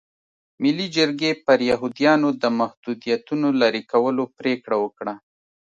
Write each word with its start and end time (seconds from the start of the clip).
ملي 0.63 0.87
جرګې 0.97 1.31
پر 1.45 1.57
یهودیانو 1.71 2.29
د 2.41 2.43
محدودیتونو 2.59 3.47
لرې 3.61 3.81
کولو 3.91 4.23
پرېکړه 4.37 4.77
وکړه. 4.83 5.13